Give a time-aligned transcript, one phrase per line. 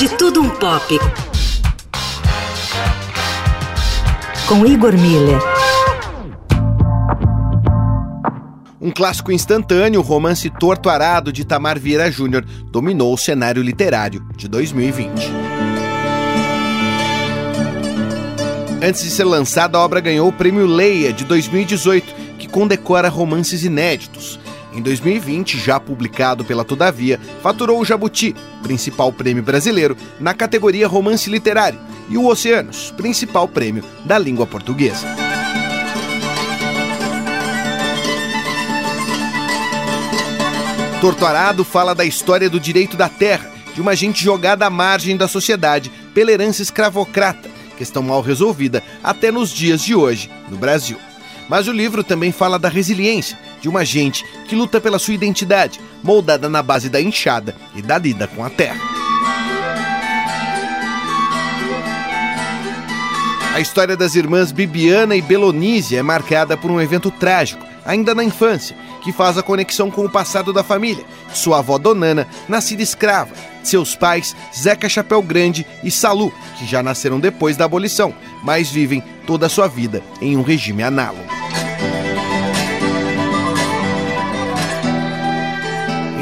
[0.00, 0.98] De Tudo Um Pop.
[4.48, 5.38] Com Igor Miller.
[8.80, 14.26] Um clássico instantâneo, o romance Torto Arado de Tamar Vieira Júnior, dominou o cenário literário
[14.38, 15.10] de 2020.
[18.82, 23.64] Antes de ser lançada, a obra ganhou o Prêmio Leia de 2018, que condecora romances
[23.64, 24.40] inéditos.
[24.72, 31.28] Em 2020, já publicado pela Todavia, faturou o Jabuti, principal prêmio brasileiro, na categoria Romance
[31.28, 35.06] Literário, e o Oceanos, principal prêmio da língua portuguesa.
[41.00, 45.26] Torturado fala da história do direito da terra, de uma gente jogada à margem da
[45.26, 50.98] sociedade pela herança escravocrata, questão mal resolvida até nos dias de hoje, no Brasil.
[51.48, 55.80] Mas o livro também fala da resiliência de uma gente que luta pela sua identidade,
[56.02, 58.80] moldada na base da enxada e da lida com a terra.
[63.52, 68.22] A história das irmãs Bibiana e Belonise é marcada por um evento trágico, ainda na
[68.22, 71.04] infância, que faz a conexão com o passado da família.
[71.34, 77.18] Sua avó Donana, nascida escrava, seus pais Zeca Chapéu Grande e Salu, que já nasceram
[77.18, 81.39] depois da abolição, mas vivem toda a sua vida em um regime análogo.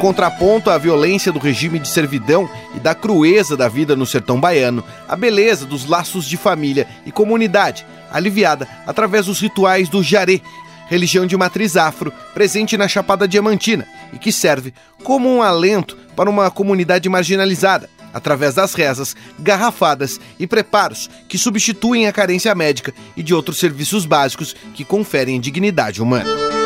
[0.00, 4.82] Contraponto à violência do regime de servidão e da crueza da vida no sertão baiano,
[5.06, 10.40] a beleza dos laços de família e comunidade, aliviada através dos rituais do jaré,
[10.88, 14.72] religião de matriz afro, presente na Chapada Diamantina e que serve
[15.04, 22.06] como um alento para uma comunidade marginalizada, através das rezas, garrafadas e preparos que substituem
[22.06, 26.59] a carência médica e de outros serviços básicos que conferem dignidade humana.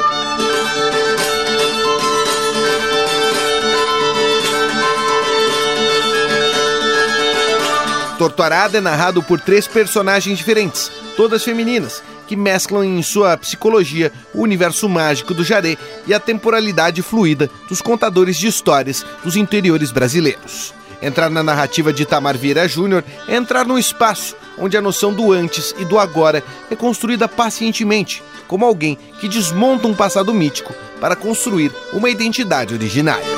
[8.25, 14.41] Torturada é narrado por três personagens diferentes, todas femininas, que mesclam em sua psicologia o
[14.41, 15.77] universo mágico do Jaré
[16.07, 20.73] e a temporalidade fluida dos contadores de histórias dos interiores brasileiros.
[21.03, 25.31] Entrar na narrativa de Itamar Vieira Júnior é entrar num espaço onde a noção do
[25.31, 31.15] antes e do agora é construída pacientemente, como alguém que desmonta um passado mítico para
[31.15, 33.34] construir uma identidade originária.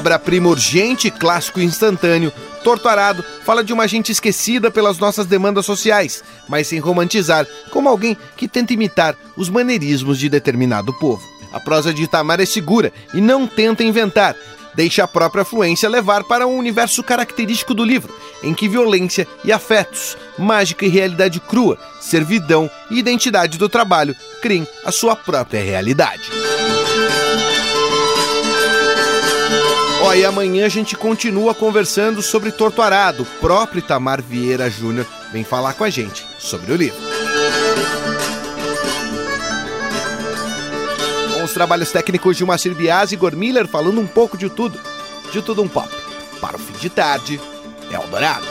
[0.00, 2.32] Obra-prima urgente, clássico instantâneo,
[2.64, 8.16] Torturado fala de uma gente esquecida pelas nossas demandas sociais, mas sem romantizar, como alguém
[8.34, 11.22] que tenta imitar os maneirismos de determinado povo.
[11.52, 14.34] A prosa de Itamar é segura e não tenta inventar,
[14.74, 18.10] deixa a própria fluência levar para um universo característico do livro,
[18.42, 24.66] em que violência e afetos, mágica e realidade crua, servidão e identidade do trabalho criem
[24.82, 26.30] a sua própria realidade.
[30.16, 33.22] E amanhã a gente continua conversando sobre Torturado.
[33.22, 36.98] O próprio Itamar Vieira Júnior vem falar com a gente sobre o livro.
[41.32, 44.78] Com os trabalhos técnicos de Moacir Bias e Igor Miller falando um pouco de tudo,
[45.32, 45.88] de tudo um pop.
[46.40, 47.40] Para o fim de tarde,
[47.90, 48.46] Eldorado.